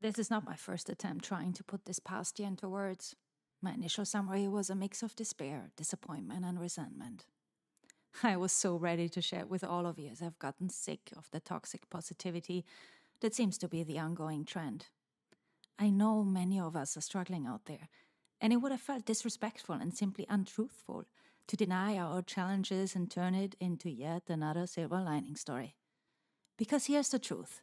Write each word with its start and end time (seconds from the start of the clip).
This 0.00 0.18
is 0.18 0.30
not 0.30 0.46
my 0.46 0.56
first 0.56 0.88
attempt 0.88 1.26
trying 1.26 1.52
to 1.52 1.64
put 1.64 1.84
this 1.84 1.98
past 1.98 2.38
year 2.38 2.48
into 2.48 2.68
words. 2.68 3.14
My 3.60 3.72
initial 3.72 4.06
summary 4.06 4.48
was 4.48 4.70
a 4.70 4.74
mix 4.74 5.02
of 5.02 5.14
despair, 5.14 5.72
disappointment, 5.76 6.44
and 6.44 6.58
resentment. 6.58 7.26
I 8.22 8.38
was 8.38 8.50
so 8.50 8.76
ready 8.76 9.10
to 9.10 9.20
share 9.20 9.40
it 9.40 9.50
with 9.50 9.62
all 9.62 9.86
of 9.86 9.98
you 9.98 10.08
as 10.08 10.22
I've 10.22 10.38
gotten 10.38 10.70
sick 10.70 11.12
of 11.16 11.30
the 11.30 11.40
toxic 11.40 11.90
positivity 11.90 12.64
that 13.20 13.34
seems 13.34 13.58
to 13.58 13.68
be 13.68 13.82
the 13.82 13.98
ongoing 13.98 14.46
trend. 14.46 14.86
I 15.78 15.90
know 15.90 16.24
many 16.24 16.58
of 16.58 16.76
us 16.76 16.96
are 16.96 17.02
struggling 17.02 17.46
out 17.46 17.66
there, 17.66 17.88
and 18.40 18.54
it 18.54 18.56
would 18.56 18.72
have 18.72 18.80
felt 18.80 19.04
disrespectful 19.04 19.74
and 19.74 19.94
simply 19.94 20.24
untruthful 20.30 21.04
to 21.46 21.56
deny 21.56 21.98
our 21.98 22.22
challenges 22.22 22.96
and 22.96 23.10
turn 23.10 23.34
it 23.34 23.54
into 23.60 23.90
yet 23.90 24.22
another 24.28 24.66
silver 24.66 25.00
lining 25.00 25.36
story. 25.36 25.74
Because 26.56 26.86
here's 26.86 27.10
the 27.10 27.18
truth 27.18 27.60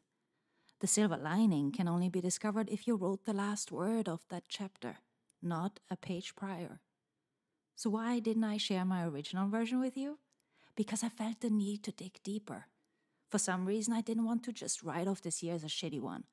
the 0.79 0.87
silver 0.87 1.17
lining 1.17 1.71
can 1.71 1.87
only 1.87 2.09
be 2.09 2.21
discovered 2.21 2.69
if 2.69 2.87
you 2.87 2.95
wrote 2.95 3.25
the 3.25 3.33
last 3.33 3.71
word 3.71 4.07
of 4.07 4.25
that 4.29 4.43
chapter, 4.47 4.97
not 5.41 5.79
a 5.89 5.97
page 5.97 6.35
prior. 6.35 6.81
So, 7.75 7.89
why 7.89 8.19
didn't 8.19 8.43
I 8.43 8.57
share 8.57 8.85
my 8.85 9.05
original 9.05 9.49
version 9.49 9.79
with 9.79 9.97
you? 9.97 10.19
Because 10.75 11.03
I 11.03 11.09
felt 11.09 11.41
the 11.41 11.49
need 11.49 11.83
to 11.83 11.91
dig 11.91 12.19
deeper. 12.23 12.65
For 13.29 13.39
some 13.39 13.65
reason, 13.65 13.93
I 13.93 14.01
didn't 14.01 14.25
want 14.25 14.43
to 14.43 14.53
just 14.53 14.83
write 14.83 15.07
off 15.07 15.21
this 15.21 15.43
year 15.43 15.55
as 15.55 15.63
a 15.63 15.67
shitty 15.67 15.99
one. 15.99 16.23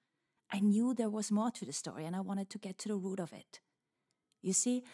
I 0.53 0.61
knew 0.61 0.95
there 0.95 1.11
was 1.11 1.33
more 1.33 1.51
to 1.51 1.65
the 1.65 1.73
story 1.73 2.05
and 2.05 2.15
I 2.15 2.21
wanted 2.21 2.51
to 2.51 2.59
get 2.59 2.79
to 2.79 2.89
the 2.89 2.97
root 2.97 3.21
of 3.21 3.33
it. 3.33 3.61
You 4.43 4.53
see, 4.53 4.85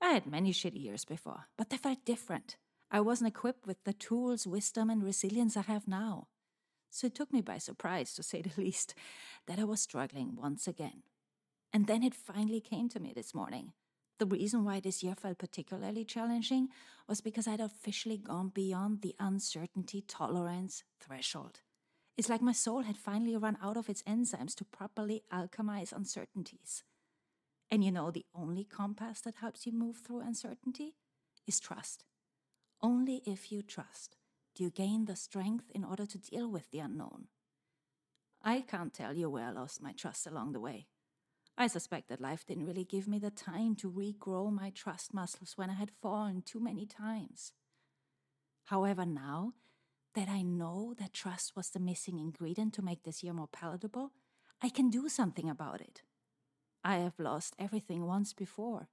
I 0.00 0.10
had 0.10 0.26
many 0.26 0.52
shitty 0.52 0.82
years 0.82 1.04
before, 1.04 1.48
but 1.58 1.68
they 1.68 1.76
felt 1.76 2.04
different. 2.04 2.56
I 2.90 3.00
wasn't 3.00 3.28
equipped 3.28 3.66
with 3.66 3.84
the 3.84 3.92
tools, 3.92 4.46
wisdom, 4.46 4.88
and 4.88 5.02
resilience 5.02 5.56
I 5.56 5.62
have 5.62 5.86
now. 5.86 6.28
So 6.90 7.06
it 7.06 7.14
took 7.14 7.32
me 7.32 7.40
by 7.40 7.58
surprise, 7.58 8.14
to 8.14 8.22
say 8.22 8.42
the 8.42 8.50
least, 8.60 8.94
that 9.46 9.58
I 9.58 9.64
was 9.64 9.80
struggling 9.80 10.36
once 10.36 10.66
again. 10.66 11.02
And 11.72 11.86
then 11.86 12.02
it 12.02 12.14
finally 12.14 12.60
came 12.60 12.88
to 12.90 13.00
me 13.00 13.12
this 13.14 13.34
morning. 13.34 13.72
The 14.18 14.26
reason 14.26 14.64
why 14.64 14.80
this 14.80 15.02
year 15.02 15.14
felt 15.14 15.38
particularly 15.38 16.04
challenging 16.04 16.68
was 17.08 17.22
because 17.22 17.48
I'd 17.48 17.60
officially 17.60 18.18
gone 18.18 18.48
beyond 18.48 19.00
the 19.00 19.14
uncertainty 19.18 20.02
tolerance 20.06 20.84
threshold. 21.00 21.60
It's 22.18 22.28
like 22.28 22.42
my 22.42 22.52
soul 22.52 22.82
had 22.82 22.98
finally 22.98 23.36
run 23.36 23.56
out 23.62 23.78
of 23.78 23.88
its 23.88 24.02
enzymes 24.02 24.54
to 24.56 24.64
properly 24.64 25.22
alchemize 25.32 25.92
uncertainties. 25.92 26.82
And 27.70 27.82
you 27.82 27.90
know, 27.90 28.10
the 28.10 28.26
only 28.34 28.64
compass 28.64 29.22
that 29.22 29.36
helps 29.36 29.64
you 29.64 29.72
move 29.72 29.96
through 29.96 30.20
uncertainty 30.20 30.96
is 31.46 31.60
trust. 31.60 32.04
Only 32.82 33.22
if 33.24 33.50
you 33.50 33.62
trust 33.62 34.16
you 34.60 34.70
gain 34.70 35.06
the 35.06 35.16
strength 35.16 35.70
in 35.74 35.84
order 35.84 36.06
to 36.06 36.18
deal 36.18 36.50
with 36.50 36.70
the 36.70 36.78
unknown. 36.78 37.26
I 38.42 38.62
can't 38.62 38.92
tell 38.94 39.14
you 39.14 39.28
where 39.28 39.46
I 39.46 39.52
lost 39.52 39.82
my 39.82 39.92
trust 39.92 40.26
along 40.26 40.52
the 40.52 40.60
way. 40.60 40.86
I 41.58 41.66
suspect 41.66 42.08
that 42.08 42.20
life 42.20 42.46
didn't 42.46 42.66
really 42.66 42.84
give 42.84 43.06
me 43.06 43.18
the 43.18 43.30
time 43.30 43.74
to 43.76 43.90
regrow 43.90 44.50
my 44.52 44.70
trust 44.70 45.12
muscles 45.12 45.54
when 45.56 45.68
I 45.68 45.74
had 45.74 45.90
fallen 45.90 46.42
too 46.42 46.60
many 46.60 46.86
times. 46.86 47.52
However, 48.66 49.04
now 49.04 49.52
that 50.14 50.28
I 50.28 50.42
know 50.42 50.94
that 50.98 51.12
trust 51.12 51.54
was 51.54 51.70
the 51.70 51.80
missing 51.80 52.18
ingredient 52.18 52.72
to 52.74 52.82
make 52.82 53.02
this 53.02 53.22
year 53.22 53.32
more 53.32 53.48
palatable, 53.48 54.12
I 54.62 54.68
can 54.68 54.90
do 54.90 55.08
something 55.08 55.48
about 55.50 55.80
it. 55.80 56.02
I 56.82 56.96
have 56.96 57.18
lost 57.18 57.54
everything 57.58 58.06
once 58.06 58.32
before 58.32 58.88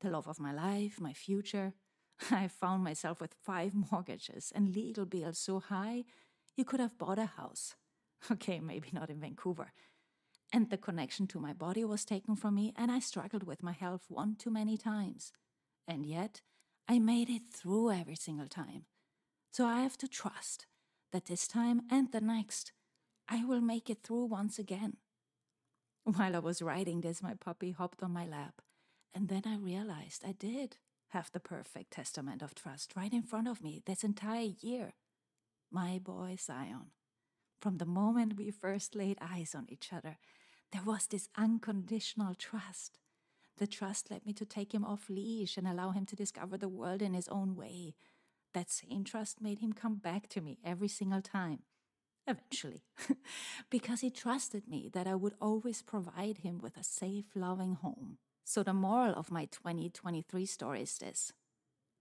the 0.00 0.10
love 0.10 0.26
of 0.26 0.40
my 0.40 0.52
life, 0.52 1.00
my 1.00 1.12
future. 1.12 1.74
I 2.30 2.48
found 2.48 2.84
myself 2.84 3.20
with 3.20 3.34
five 3.42 3.72
mortgages 3.92 4.52
and 4.54 4.74
legal 4.74 5.04
bills 5.04 5.38
so 5.38 5.60
high 5.60 6.04
you 6.56 6.64
could 6.64 6.80
have 6.80 6.98
bought 6.98 7.18
a 7.18 7.26
house. 7.26 7.74
Okay, 8.30 8.60
maybe 8.60 8.88
not 8.92 9.10
in 9.10 9.18
Vancouver. 9.18 9.72
And 10.52 10.70
the 10.70 10.76
connection 10.76 11.26
to 11.26 11.40
my 11.40 11.52
body 11.52 11.84
was 11.84 12.04
taken 12.04 12.36
from 12.36 12.54
me, 12.54 12.72
and 12.76 12.88
I 12.88 13.00
struggled 13.00 13.42
with 13.42 13.64
my 13.64 13.72
health 13.72 14.04
one 14.08 14.36
too 14.36 14.50
many 14.50 14.76
times. 14.76 15.32
And 15.88 16.06
yet, 16.06 16.40
I 16.88 17.00
made 17.00 17.28
it 17.28 17.42
through 17.52 17.90
every 17.90 18.14
single 18.14 18.46
time. 18.46 18.84
So 19.50 19.66
I 19.66 19.80
have 19.80 19.98
to 19.98 20.06
trust 20.06 20.66
that 21.10 21.24
this 21.24 21.48
time 21.48 21.82
and 21.90 22.12
the 22.12 22.20
next, 22.20 22.70
I 23.28 23.44
will 23.44 23.60
make 23.60 23.90
it 23.90 24.04
through 24.04 24.26
once 24.26 24.56
again. 24.56 24.98
While 26.04 26.36
I 26.36 26.38
was 26.38 26.62
writing 26.62 27.00
this, 27.00 27.24
my 27.24 27.34
puppy 27.34 27.72
hopped 27.72 28.04
on 28.04 28.12
my 28.12 28.24
lap, 28.24 28.62
and 29.12 29.28
then 29.28 29.42
I 29.46 29.56
realized 29.56 30.22
I 30.24 30.30
did 30.30 30.76
have 31.12 31.30
the 31.32 31.40
perfect 31.40 31.92
testament 31.92 32.42
of 32.42 32.54
trust 32.54 32.92
right 32.96 33.12
in 33.12 33.22
front 33.22 33.48
of 33.48 33.62
me 33.62 33.82
this 33.84 34.04
entire 34.04 34.48
year. 34.60 34.94
My 35.70 35.98
boy 35.98 36.36
Zion. 36.38 36.90
From 37.60 37.78
the 37.78 37.86
moment 37.86 38.36
we 38.36 38.50
first 38.50 38.94
laid 38.94 39.18
eyes 39.20 39.54
on 39.54 39.66
each 39.68 39.92
other, 39.92 40.18
there 40.72 40.82
was 40.84 41.06
this 41.06 41.28
unconditional 41.36 42.34
trust. 42.34 42.98
The 43.58 43.66
trust 43.66 44.10
led 44.10 44.26
me 44.26 44.32
to 44.32 44.46
take 44.46 44.74
him 44.74 44.84
off 44.84 45.08
leash 45.08 45.56
and 45.56 45.68
allow 45.68 45.90
him 45.90 46.06
to 46.06 46.16
discover 46.16 46.56
the 46.56 46.68
world 46.68 47.02
in 47.02 47.14
his 47.14 47.28
own 47.28 47.54
way. 47.54 47.94
That 48.54 48.70
same 48.70 49.04
trust 49.04 49.40
made 49.40 49.60
him 49.60 49.72
come 49.72 49.96
back 49.96 50.28
to 50.30 50.40
me 50.40 50.58
every 50.64 50.88
single 50.88 51.22
time 51.22 51.60
eventually, 52.26 52.84
because 53.70 54.00
he 54.00 54.10
trusted 54.10 54.68
me 54.68 54.88
that 54.92 55.06
I 55.06 55.14
would 55.14 55.34
always 55.40 55.82
provide 55.82 56.38
him 56.38 56.58
with 56.58 56.76
a 56.76 56.84
safe, 56.84 57.24
loving 57.34 57.74
home. 57.74 58.18
So, 58.52 58.62
the 58.62 58.74
moral 58.74 59.14
of 59.14 59.30
my 59.30 59.46
2023 59.46 60.44
story 60.44 60.82
is 60.82 60.98
this 60.98 61.32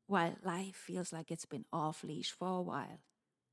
while 0.08 0.36
life 0.44 0.76
feels 0.76 1.14
like 1.14 1.32
it's 1.32 1.46
been 1.46 1.64
off 1.72 2.04
leash 2.04 2.32
for 2.32 2.58
a 2.58 2.62
while, 2.62 3.00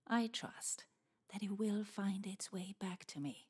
I 0.09 0.26
trust 0.26 0.84
that 1.32 1.44
it 1.44 1.60
will 1.60 1.84
find 1.84 2.26
its 2.26 2.50
way 2.50 2.75
back 2.81 3.04
to 3.04 3.20
me. 3.20 3.47